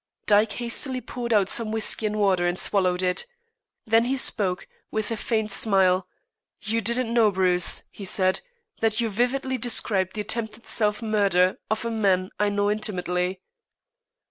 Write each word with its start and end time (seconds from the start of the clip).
Dyke 0.25 0.53
hastily 0.53 0.99
poured 0.99 1.31
out 1.31 1.47
some 1.47 1.71
whiskey 1.71 2.07
and 2.07 2.15
water 2.17 2.47
and 2.47 2.57
swallowed 2.57 3.03
it. 3.03 3.27
Then 3.85 4.05
he 4.05 4.17
spoke, 4.17 4.67
with 4.89 5.11
a 5.11 5.15
faint 5.15 5.51
smile: 5.51 6.07
"You 6.59 6.81
didn't 6.81 7.13
know, 7.13 7.29
Bruce," 7.29 7.83
he 7.91 8.03
said, 8.03 8.39
"that 8.79 8.99
you 8.99 9.09
vividly 9.09 9.59
described 9.59 10.15
the 10.15 10.21
attempted 10.21 10.65
self 10.65 11.03
murder 11.03 11.57
of 11.69 11.85
a 11.85 11.91
man 11.91 12.31
I 12.39 12.49
know 12.49 12.71
intimately." 12.71 13.41